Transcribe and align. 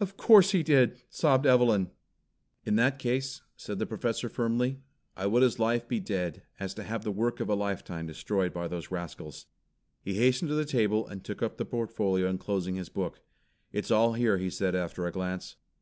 "Of 0.00 0.18
course 0.18 0.50
he 0.50 0.62
did!" 0.62 1.00
sobbed 1.08 1.46
Evelyn. 1.46 1.88
"In 2.66 2.76
that 2.76 3.02
ease," 3.06 3.40
said 3.56 3.78
the 3.78 3.86
Professor 3.86 4.28
firmly, 4.28 4.80
"I 5.16 5.24
would 5.24 5.42
as 5.42 5.58
lief 5.58 5.88
be 5.88 5.98
dead 5.98 6.42
as 6.60 6.74
to 6.74 6.82
have 6.82 7.04
the 7.04 7.10
work 7.10 7.40
of 7.40 7.48
a 7.48 7.54
lifetime 7.54 8.06
destroyed 8.06 8.52
by 8.52 8.68
those 8.68 8.90
rascals." 8.90 9.46
He 10.02 10.12
hastened 10.12 10.50
to 10.50 10.54
the 10.54 10.66
table 10.66 11.06
and 11.08 11.24
took 11.24 11.42
up 11.42 11.56
the 11.56 11.64
portfolio 11.64 12.28
enclosing 12.28 12.74
his 12.74 12.90
book. 12.90 13.22
"It's 13.72 13.90
all 13.90 14.12
here," 14.12 14.36
he 14.36 14.50
said 14.50 14.74
after 14.74 15.06
a 15.06 15.10
glance. 15.10 15.56